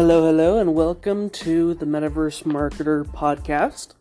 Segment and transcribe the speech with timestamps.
[0.00, 3.94] Hello, hello, and welcome to the Metaverse Marketer podcast.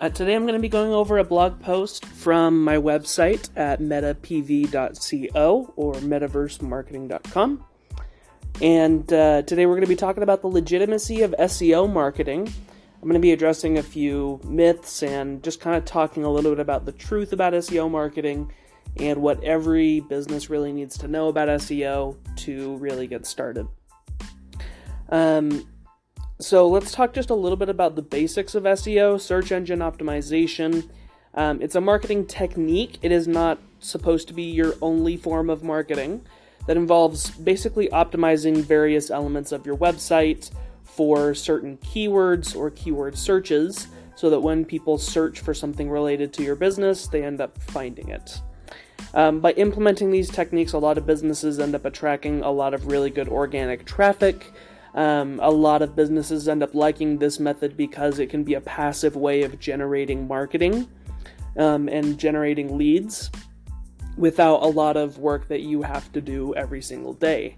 [0.00, 3.78] Uh, today I'm going to be going over a blog post from my website at
[3.78, 7.64] metapv.co or metaversemarketing.com.
[8.60, 12.52] And uh, today we're going to be talking about the legitimacy of SEO marketing.
[13.00, 16.50] I'm going to be addressing a few myths and just kind of talking a little
[16.50, 18.52] bit about the truth about SEO marketing
[18.96, 23.68] and what every business really needs to know about SEO to really get started.
[25.08, 25.66] Um,
[26.40, 30.88] so let's talk just a little bit about the basics of SEO, search engine optimization.
[31.34, 32.98] Um, it's a marketing technique.
[33.02, 36.24] It is not supposed to be your only form of marketing
[36.66, 40.50] that involves basically optimizing various elements of your website
[40.82, 46.42] for certain keywords or keyword searches so that when people search for something related to
[46.42, 48.40] your business, they end up finding it.
[49.14, 52.88] Um, by implementing these techniques, a lot of businesses end up attracting a lot of
[52.88, 54.52] really good organic traffic
[54.94, 58.60] um, a lot of businesses end up liking this method because it can be a
[58.60, 60.88] passive way of generating marketing
[61.56, 63.30] um, and generating leads
[64.16, 67.56] without a lot of work that you have to do every single day.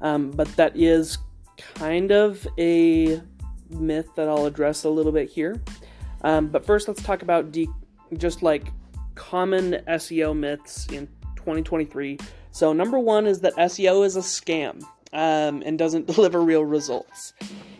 [0.00, 1.18] Um, but that is
[1.56, 3.20] kind of a
[3.70, 5.60] myth that I'll address a little bit here.
[6.22, 7.68] Um, but first, let's talk about de-
[8.16, 8.72] just like
[9.14, 11.06] common SEO myths in
[11.36, 12.18] 2023.
[12.50, 17.32] So, number one is that SEO is a scam um, and doesn't deliver real results.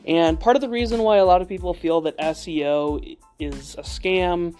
[0.06, 3.82] And part of the reason why a lot of people feel that SEO is a
[3.82, 4.58] scam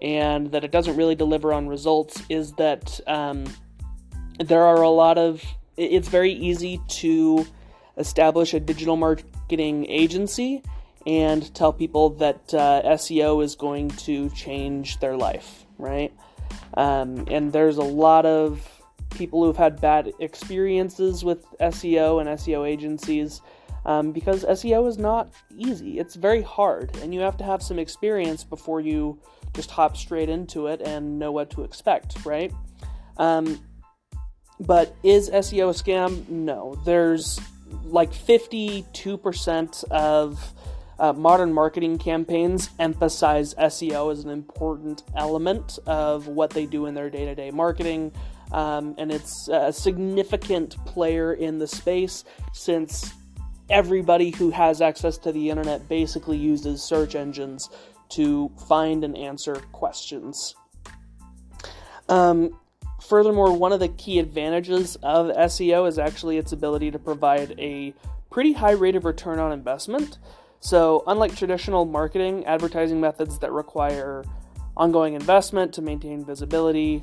[0.00, 3.44] and that it doesn't really deliver on results is that um,
[4.38, 5.44] there are a lot of,
[5.76, 7.46] it's very easy to
[7.98, 10.62] establish a digital marketing agency
[11.06, 16.12] and tell people that uh, SEO is going to change their life, right?
[16.74, 18.79] Um, and there's a lot of
[19.10, 23.40] people who've had bad experiences with SEO and SEO agencies
[23.84, 25.98] um, because SEO is not easy.
[25.98, 29.18] It's very hard, and you have to have some experience before you
[29.54, 32.52] just hop straight into it and know what to expect, right?
[33.16, 33.60] Um,
[34.60, 36.28] but is SEO a scam?
[36.28, 36.78] No.
[36.84, 37.40] There's
[37.84, 40.54] like 52% of
[40.98, 46.94] uh, modern marketing campaigns emphasize SEO as an important element of what they do in
[46.94, 48.12] their day to day marketing,
[48.52, 53.12] um, and it's a significant player in the space since
[53.68, 57.70] everybody who has access to the internet basically uses search engines
[58.08, 60.54] to find and answer questions.
[62.08, 62.58] Um,
[63.00, 67.94] furthermore, one of the key advantages of SEO is actually its ability to provide a
[68.30, 70.18] pretty high rate of return on investment.
[70.58, 74.24] So, unlike traditional marketing, advertising methods that require
[74.76, 77.02] ongoing investment to maintain visibility,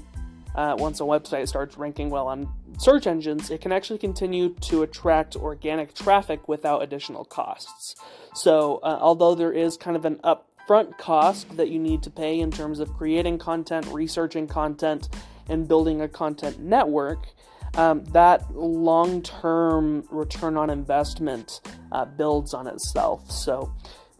[0.58, 4.82] uh, once a website starts ranking well on search engines, it can actually continue to
[4.82, 7.96] attract organic traffic without additional costs.
[8.34, 12.40] So, uh, although there is kind of an upfront cost that you need to pay
[12.40, 15.10] in terms of creating content, researching content,
[15.48, 17.28] and building a content network,
[17.76, 23.30] um, that long term return on investment uh, builds on itself.
[23.30, 23.72] So,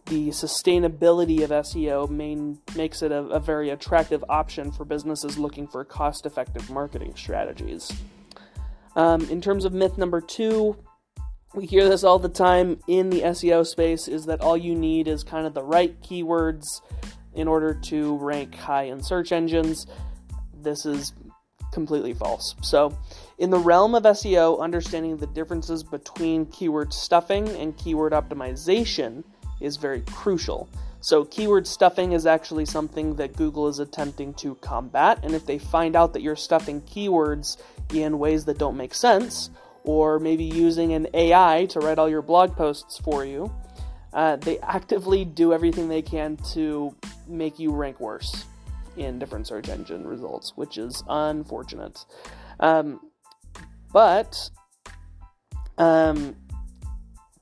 [0.08, 5.66] the sustainability of SEO main, makes it a, a very attractive option for businesses looking
[5.66, 7.92] for cost effective marketing strategies.
[8.96, 10.76] Um, in terms of myth number two,
[11.54, 15.08] we hear this all the time in the SEO space is that all you need
[15.08, 16.64] is kind of the right keywords
[17.34, 19.86] in order to rank high in search engines.
[20.54, 21.12] This is
[21.72, 22.54] completely false.
[22.62, 22.96] So,
[23.38, 29.22] in the realm of SEO, understanding the differences between keyword stuffing and keyword optimization
[29.60, 30.68] is very crucial.
[31.00, 35.58] So, keyword stuffing is actually something that Google is attempting to combat, and if they
[35.58, 37.56] find out that you're stuffing keywords
[37.94, 39.50] in ways that don't make sense,
[39.84, 43.52] or maybe using an AI to write all your blog posts for you,
[44.12, 46.94] uh, they actively do everything they can to
[47.28, 48.44] make you rank worse
[48.96, 52.04] in different search engine results, which is unfortunate.
[52.58, 53.00] Um,
[53.92, 54.50] but
[55.78, 56.36] um,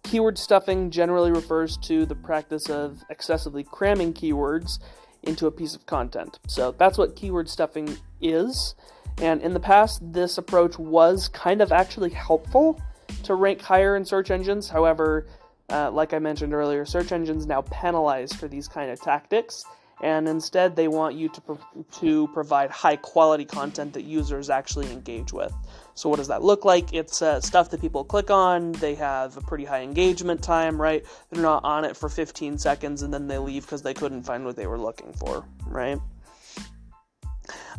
[0.06, 4.78] Keyword stuffing generally refers to the practice of excessively cramming keywords
[5.24, 6.38] into a piece of content.
[6.46, 8.76] So that's what keyword stuffing is.
[9.18, 12.80] And in the past, this approach was kind of actually helpful
[13.24, 14.68] to rank higher in search engines.
[14.68, 15.26] However,
[15.70, 19.64] uh, like I mentioned earlier, search engines now penalize for these kind of tactics
[20.02, 24.90] and instead they want you to, pro- to provide high quality content that users actually
[24.92, 25.52] engage with.
[25.94, 26.92] So, what does that look like?
[26.92, 31.04] It's uh, stuff that people click on, they have a pretty high engagement time, right?
[31.30, 34.44] They're not on it for 15 seconds and then they leave because they couldn't find
[34.44, 35.98] what they were looking for, right?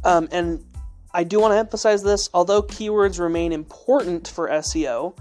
[0.04, 0.66] Um, and
[1.14, 5.18] I do want to emphasize this although keywords remain important for SEO,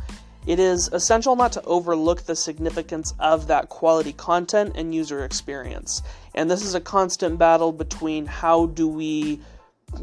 [0.47, 6.03] it is essential not to overlook the significance of that quality content and user experience.
[6.35, 9.41] And this is a constant battle between how do we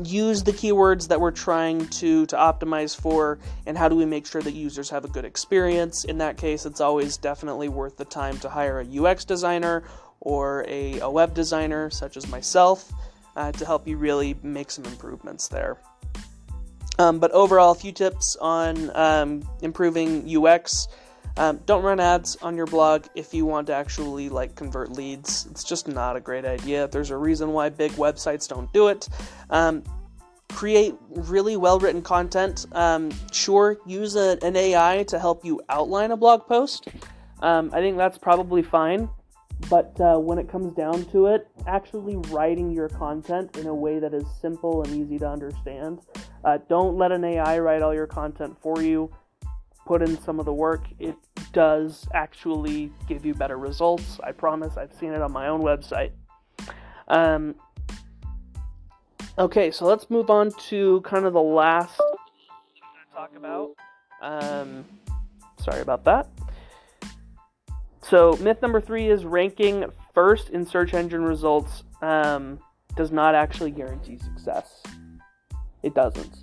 [0.03, 3.37] use the keywords that we're trying to to optimize for
[3.67, 6.65] and how do we make sure that users have a good experience in that case
[6.65, 9.83] it's always definitely worth the time to hire a ux designer
[10.21, 12.91] or a, a web designer such as myself
[13.35, 15.77] uh, to help you really make some improvements there
[16.99, 20.87] um, but overall, a few tips on um, improving UX.
[21.35, 25.47] Um, don't run ads on your blog if you want to actually like convert leads.
[25.49, 26.87] It's just not a great idea.
[26.87, 29.09] There's a reason why big websites don't do it.
[29.49, 29.83] Um,
[30.49, 32.67] create really well written content.
[32.73, 36.87] Um, sure, use a, an AI to help you outline a blog post.
[37.41, 39.09] Um, I think that's probably fine.
[39.69, 43.99] But uh, when it comes down to it, actually writing your content in a way
[43.99, 46.01] that is simple and easy to understand.
[46.43, 49.11] Uh, don't let an AI write all your content for you.
[49.85, 50.83] Put in some of the work.
[50.99, 51.15] It
[51.51, 54.19] does actually give you better results.
[54.23, 54.77] I promise.
[54.77, 56.11] I've seen it on my own website.
[57.07, 57.55] Um,
[59.37, 61.99] okay, so let's move on to kind of the last
[63.13, 63.75] talk about.
[64.21, 64.85] Um,
[65.59, 66.27] sorry about that.
[68.01, 72.59] So, myth number three is ranking first in search engine results um,
[72.95, 74.83] does not actually guarantee success.
[75.83, 76.37] It doesn't.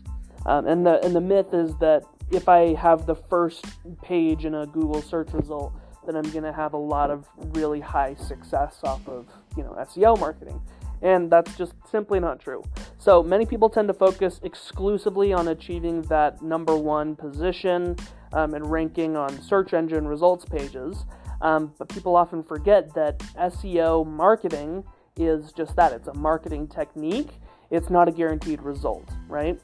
[0.47, 3.65] Um, and the and the myth is that if I have the first
[4.03, 5.73] page in a Google search result,
[6.07, 9.27] then I'm going to have a lot of really high success off of
[9.57, 10.61] you know SEO marketing,
[11.03, 12.63] and that's just simply not true.
[12.99, 17.97] So many people tend to focus exclusively on achieving that number one position
[18.33, 21.05] um, and ranking on search engine results pages.
[21.43, 24.85] Um, but people often forget that SEO marketing
[25.17, 27.41] is just that it's a marketing technique,
[27.71, 29.61] it's not a guaranteed result, right?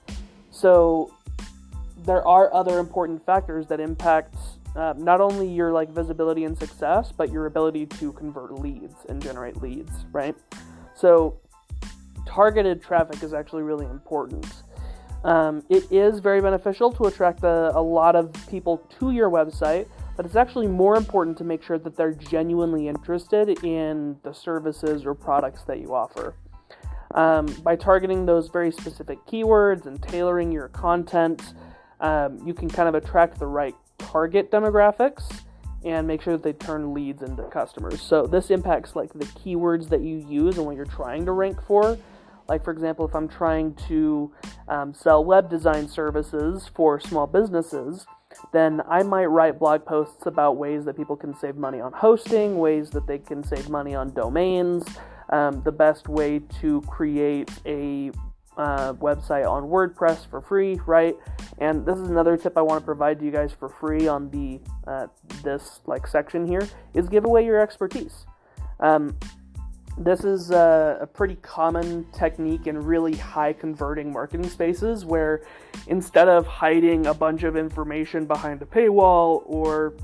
[0.51, 1.15] So
[2.05, 4.37] there are other important factors that impact
[4.75, 9.23] uh, not only your like visibility and success, but your ability to convert leads and
[9.23, 10.37] generate leads, right?
[10.95, 11.39] So
[12.27, 14.47] targeted traffic is actually really important.
[15.25, 19.89] Um, it is very beneficial to attract a, a lot of people to your website
[20.17, 25.05] but it's actually more important to make sure that they're genuinely interested in the services
[25.05, 26.35] or products that you offer.
[27.17, 31.55] Um, by targeting those very specific keywords and tailoring your content,
[32.01, 35.41] um, you can kind of attract the right target demographics
[35.85, 38.03] and make sure that they turn leads into customers.
[38.03, 41.63] So this impacts like the keywords that you use and what you're trying to rank
[41.63, 41.99] for.
[42.49, 44.33] Like for example, if I'm trying to
[44.69, 48.07] um, sell web design services for small businesses,
[48.53, 52.59] then I might write blog posts about ways that people can save money on hosting,
[52.59, 54.85] ways that they can save money on domains,
[55.31, 58.11] um, the best way to create a
[58.57, 61.15] uh, website on WordPress for free, right?
[61.59, 64.31] And this is another tip I want to provide to you guys for free on
[64.31, 65.09] the uh,
[65.43, 68.27] this like section here is give away your expertise.
[68.81, 69.17] Um,
[69.99, 75.43] this is a, a, pretty common technique in really high converting marketing spaces where
[75.87, 79.95] instead of hiding a bunch of information behind a paywall or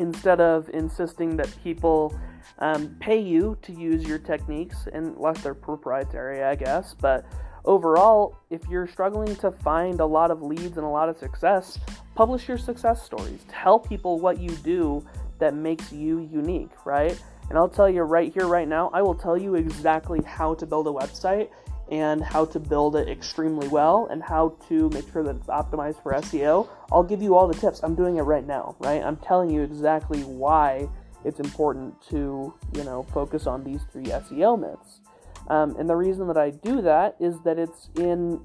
[0.00, 2.18] instead of insisting that people
[2.58, 7.26] um, pay you to use your techniques, unless they're proprietary, I guess, but
[7.64, 11.78] overall, if you're struggling to find a lot of leads and a lot of success,
[12.14, 13.44] publish your success stories.
[13.48, 15.04] Tell people what you do
[15.38, 17.20] that makes you unique, right?
[17.48, 20.66] And I'll tell you right here, right now, I will tell you exactly how to
[20.66, 21.50] build a website
[21.90, 26.02] and how to build it extremely well and how to make sure that it's optimized
[26.02, 26.68] for SEO.
[26.90, 27.82] I'll give you all the tips.
[27.82, 29.02] I'm doing it right now, right?
[29.02, 30.88] I'm telling you exactly why
[31.24, 35.00] it's important to, you know, focus on these three SEO myths.
[35.48, 38.40] Um, and the reason that I do that is that it's in,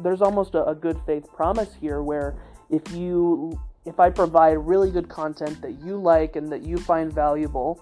[0.00, 2.34] there's almost a, a good faith promise here where
[2.68, 7.12] if you, if I provide really good content that you like and that you find
[7.12, 7.80] valuable,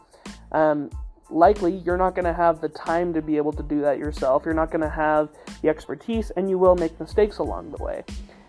[0.52, 0.90] um,
[1.30, 4.44] likely you're not going to have the time to be able to do that yourself.
[4.44, 5.30] You're not going to have
[5.62, 8.04] the expertise, and you will make mistakes along the way.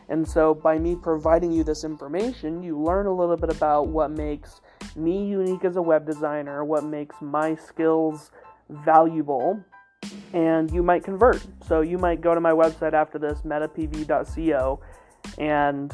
[0.09, 4.11] And so, by me providing you this information, you learn a little bit about what
[4.11, 4.59] makes
[4.95, 8.31] me unique as a web designer, what makes my skills
[8.69, 9.63] valuable,
[10.33, 11.45] and you might convert.
[11.67, 14.79] So, you might go to my website after this, metapv.co,
[15.37, 15.93] and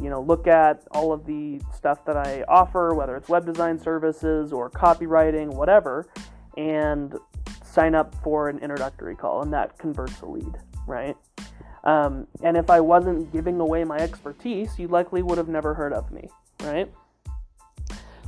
[0.00, 3.78] you know, look at all of the stuff that I offer, whether it's web design
[3.78, 6.06] services or copywriting, whatever,
[6.56, 7.14] and
[7.62, 10.56] sign up for an introductory call, and that converts a lead,
[10.86, 11.16] right?
[11.84, 15.92] Um, and if I wasn't giving away my expertise, you likely would have never heard
[15.92, 16.28] of me,
[16.62, 16.90] right?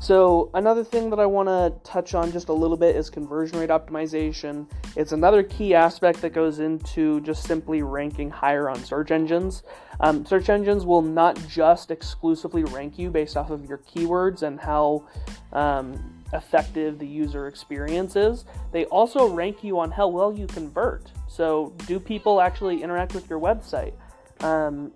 [0.02, 3.60] So, another thing that I want to touch on just a little bit is conversion
[3.60, 4.68] rate optimization.
[4.96, 9.62] It's another key aspect that goes into just simply ranking higher on search engines.
[10.00, 14.58] Um, search engines will not just exclusively rank you based off of your keywords and
[14.58, 15.06] how
[15.52, 21.12] um, effective the user experience is, they also rank you on how well you convert.
[21.28, 23.92] So, do people actually interact with your website?
[24.40, 24.90] Um,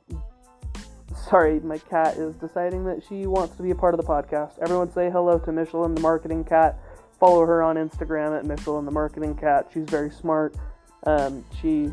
[1.28, 4.60] Sorry, my cat is deciding that she wants to be a part of the podcast.
[4.60, 6.78] Everyone say hello to Michelin the Marketing Cat.
[7.18, 9.68] Follow her on Instagram at Michelin the Marketing Cat.
[9.74, 10.54] She's very smart.
[11.04, 11.90] Um, she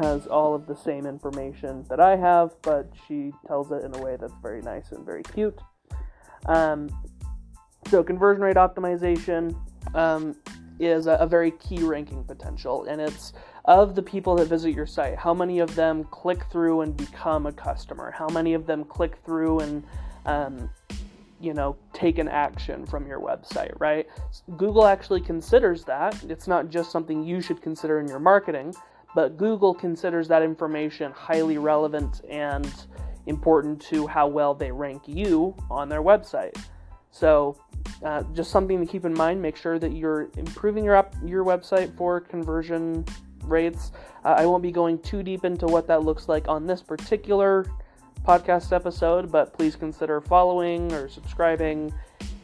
[0.00, 3.98] has all of the same information that I have, but she tells it in a
[3.98, 5.58] way that's very nice and very cute.
[6.46, 6.88] Um,
[7.90, 9.56] so, conversion rate optimization
[9.94, 10.34] um,
[10.78, 13.34] is a, a very key ranking potential, and it's
[13.70, 17.46] of the people that visit your site, how many of them click through and become
[17.46, 18.10] a customer?
[18.10, 19.84] How many of them click through and,
[20.26, 20.68] um,
[21.40, 24.08] you know, take an action from your website, right?
[24.56, 26.20] Google actually considers that.
[26.24, 28.74] It's not just something you should consider in your marketing,
[29.14, 32.72] but Google considers that information highly relevant and
[33.26, 36.60] important to how well they rank you on their website.
[37.12, 37.56] So,
[38.04, 39.40] uh, just something to keep in mind.
[39.40, 43.04] Make sure that you're improving your your website for conversion
[43.44, 43.92] rates.
[44.24, 47.66] Uh, I won't be going too deep into what that looks like on this particular
[48.26, 51.92] podcast episode, but please consider following or subscribing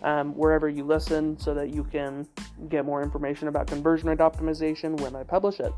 [0.02, 2.26] um, wherever you listen so that you can
[2.68, 5.72] get more information about conversion rate optimization when I publish it.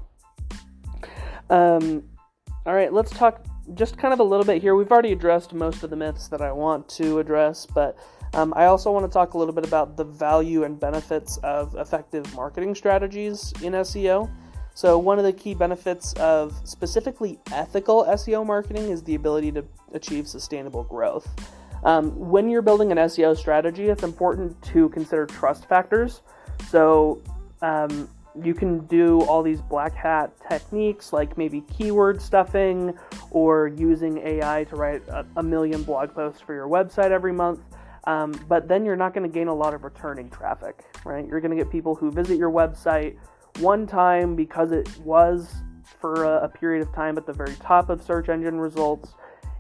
[1.50, 2.04] Um,
[2.66, 3.44] all right, let's talk
[3.74, 4.74] just kind of a little bit here.
[4.74, 7.98] We've already addressed most of the myths that I want to address, but
[8.34, 11.74] um, I also want to talk a little bit about the value and benefits of
[11.76, 14.30] effective marketing strategies in SEO.
[14.78, 19.64] So, one of the key benefits of specifically ethical SEO marketing is the ability to
[19.92, 21.28] achieve sustainable growth.
[21.82, 26.20] Um, when you're building an SEO strategy, it's important to consider trust factors.
[26.68, 27.20] So,
[27.60, 28.08] um,
[28.40, 32.96] you can do all these black hat techniques like maybe keyword stuffing
[33.32, 37.58] or using AI to write a, a million blog posts for your website every month.
[38.04, 41.26] Um, but then you're not going to gain a lot of returning traffic, right?
[41.26, 43.16] You're going to get people who visit your website
[43.60, 45.54] one time because it was
[46.00, 49.14] for a, a, period of time at the very top of search engine results,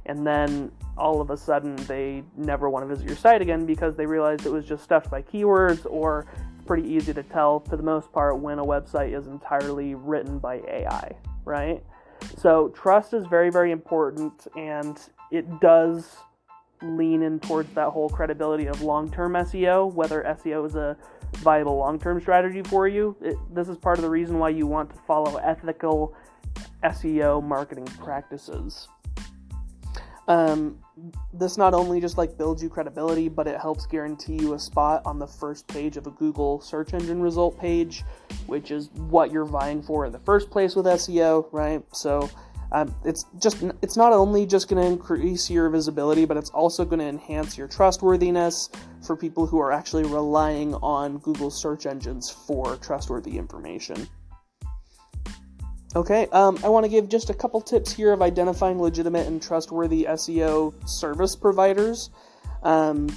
[0.06, 3.96] and then all of a sudden they never want to visit your site again because
[3.96, 7.76] they realized it was just stuffed by keywords, or it's pretty easy to tell for
[7.76, 11.12] the most part when a website is entirely written by AI,
[11.44, 11.82] right?
[12.36, 14.98] So, trust is very, very important, and
[15.30, 16.16] it does
[16.82, 20.96] lean in towards that whole credibility of long term SEO, whether SEO is a
[21.36, 23.16] viable long term strategy for you.
[23.20, 26.14] It, this is part of the reason why you want to follow ethical
[26.82, 28.88] SEO marketing practices.
[30.28, 30.78] Um,
[31.32, 35.00] this not only just like builds you credibility, but it helps guarantee you a spot
[35.06, 38.04] on the first page of a Google search engine result page,
[38.46, 41.82] which is what you're vying for in the first place with SEO, right?
[41.94, 42.28] So
[42.72, 46.84] um, it's just it's not only just going to increase your visibility, but it's also
[46.84, 48.68] going to enhance your trustworthiness
[49.06, 54.08] for people who are actually relying on Google search engines for trustworthy information.
[55.96, 59.40] Okay, um, I want to give just a couple tips here of identifying legitimate and
[59.40, 62.10] trustworthy SEO service providers.
[62.62, 63.08] Um,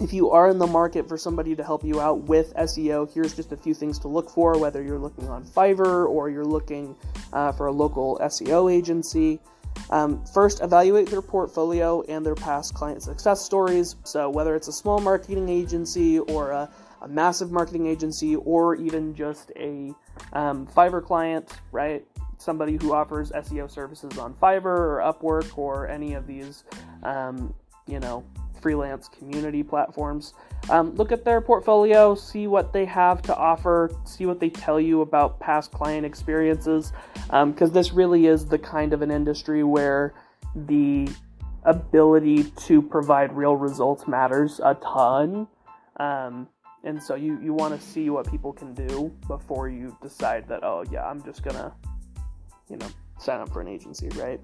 [0.00, 3.34] if you are in the market for somebody to help you out with SEO, here's
[3.34, 6.96] just a few things to look for, whether you're looking on Fiverr or you're looking
[7.32, 9.38] uh, for a local SEO agency.
[9.90, 13.96] Um, first, evaluate their portfolio and their past client success stories.
[14.04, 16.70] So, whether it's a small marketing agency or a,
[17.02, 19.92] a massive marketing agency or even just a
[20.32, 22.04] um, Fiverr client, right?
[22.38, 26.64] Somebody who offers SEO services on Fiverr or Upwork or any of these,
[27.02, 27.54] um,
[27.86, 28.24] you know,
[28.62, 30.34] freelance community platforms.
[30.70, 34.80] Um, look at their portfolio, see what they have to offer, see what they tell
[34.80, 36.92] you about past client experiences,
[37.26, 40.14] because um, this really is the kind of an industry where
[40.54, 41.08] the
[41.64, 45.48] ability to provide real results matters a ton.
[45.98, 46.48] Um,
[46.84, 50.64] and so you, you want to see what people can do before you decide that,
[50.64, 51.72] oh, yeah, I'm just going to,
[52.68, 52.88] you know,
[53.18, 54.40] sign up for an agency, right?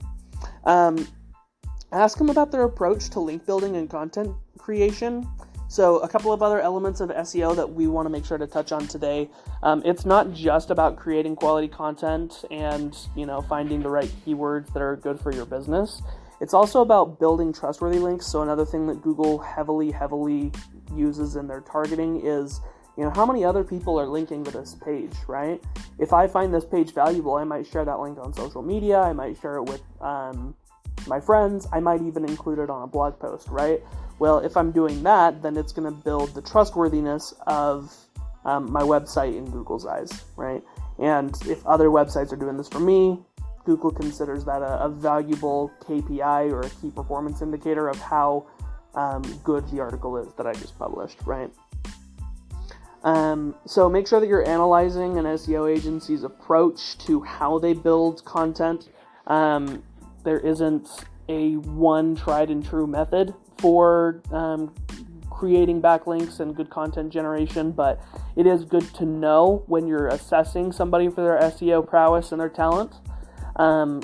[1.93, 5.27] Ask them about their approach to link building and content creation.
[5.71, 8.47] So, a couple of other elements of SEO that we want to make sure to
[8.47, 9.29] touch on today.
[9.63, 14.73] Um, it's not just about creating quality content and you know finding the right keywords
[14.73, 16.03] that are good for your business.
[16.41, 18.27] It's also about building trustworthy links.
[18.27, 20.53] So, another thing that Google heavily, heavily
[20.95, 22.61] uses in their targeting is
[22.97, 25.63] you know how many other people are linking to this page right
[26.01, 29.13] if i find this page valuable i might share that link on social media i
[29.13, 30.53] might share it with um,
[31.07, 31.67] my friends.
[31.73, 33.81] I might even include it on a blog post, right?
[34.19, 37.95] Well, if I'm doing that, then it's going to build the trustworthiness of
[38.45, 40.63] um, my website in Google's eyes, right?
[40.99, 43.21] And if other websites are doing this for me,
[43.65, 48.47] Google considers that a, a valuable KPI or a key performance indicator of how
[48.95, 51.51] um, good the article is that I just published, right?
[53.05, 58.25] Um, so make sure that you're analyzing an SEO agency's approach to how they build
[58.25, 58.89] content.
[59.27, 59.83] Um,
[60.29, 64.75] there isn't a one tried and true method for um,
[65.31, 67.99] creating backlinks and good content generation, but
[68.37, 72.51] it is good to know when you're assessing somebody for their SEO prowess and their
[72.51, 72.93] talent.
[73.57, 74.03] Um,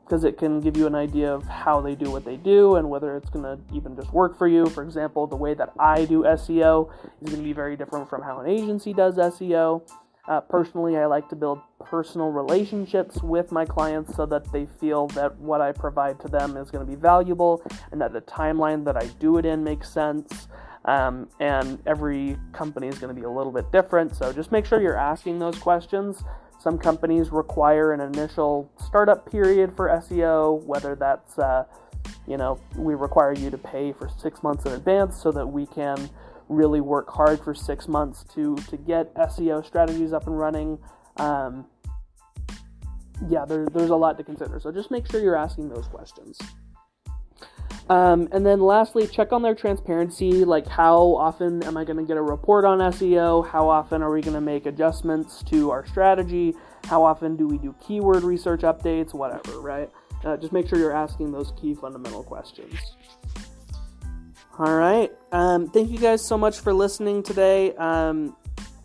[0.00, 2.90] because it can give you an idea of how they do what they do and
[2.90, 4.66] whether it's going to even just work for you.
[4.66, 6.90] For example, the way that I do SEO
[7.22, 9.88] is going to be very different from how an agency does SEO.
[10.28, 15.08] Uh, personally, I like to build personal relationships with my clients so that they feel
[15.08, 18.84] that what I provide to them is going to be valuable and that the timeline
[18.84, 20.48] that I do it in makes sense.
[20.84, 24.14] Um, and every company is going to be a little bit different.
[24.16, 26.22] So just make sure you're asking those questions
[26.60, 31.64] some companies require an initial startup period for SEO, whether that's, uh,
[32.26, 35.64] you know, we require you to pay for six months in advance so that we
[35.64, 36.10] can
[36.50, 40.78] really work hard for six months to, to get SEO strategies up and running.
[41.16, 41.64] Um,
[43.28, 44.58] yeah, there, there's a lot to consider.
[44.60, 46.38] So just make sure you're asking those questions.
[47.88, 50.44] Um, and then lastly, check on their transparency.
[50.44, 53.46] Like, how often am I going to get a report on SEO?
[53.46, 56.54] How often are we going to make adjustments to our strategy?
[56.84, 59.12] How often do we do keyword research updates?
[59.12, 59.90] Whatever, right?
[60.24, 62.74] Uh, just make sure you're asking those key fundamental questions.
[64.60, 65.10] All right.
[65.32, 67.74] Um, thank you guys so much for listening today.
[67.76, 68.36] Um,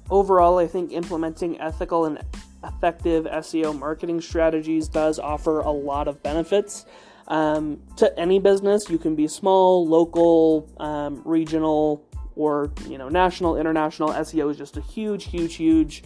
[0.10, 2.24] overall, I think implementing ethical and
[2.64, 6.86] effective SEO marketing strategies does offer a lot of benefits
[7.28, 8.90] um, to any business.
[8.90, 14.12] You can be small, local, um, regional, or you know national, international.
[14.12, 16.04] SEO is just a huge, huge, huge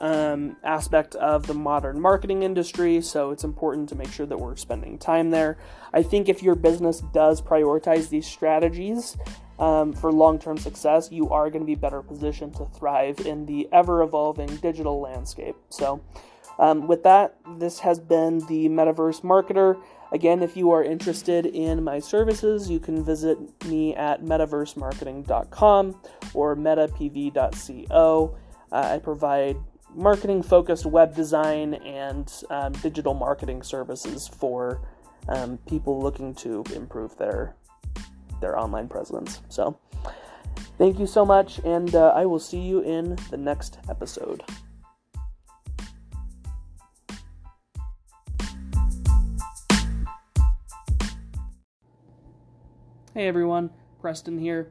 [0.00, 3.00] um, aspect of the modern marketing industry.
[3.00, 5.58] So it's important to make sure that we're spending time there.
[5.92, 9.16] I think if your business does prioritize these strategies.
[9.58, 13.44] Um, for long term success, you are going to be better positioned to thrive in
[13.44, 15.54] the ever evolving digital landscape.
[15.68, 16.00] So,
[16.58, 19.78] um, with that, this has been the Metaverse Marketer.
[20.12, 26.00] Again, if you are interested in my services, you can visit me at metaversemarketing.com
[26.32, 28.36] or metapv.co.
[28.72, 29.56] Uh, I provide
[29.94, 34.80] marketing focused web design and um, digital marketing services for
[35.28, 37.54] um, people looking to improve their
[38.40, 39.42] their online presence.
[39.48, 39.78] So,
[40.78, 44.42] thank you so much, and uh, I will see you in the next episode.
[53.12, 54.70] Hey everyone, Preston here.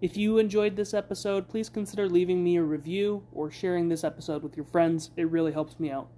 [0.00, 4.44] If you enjoyed this episode, please consider leaving me a review or sharing this episode
[4.44, 5.10] with your friends.
[5.16, 6.08] It really helps me out.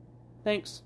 [0.45, 0.83] Thanks.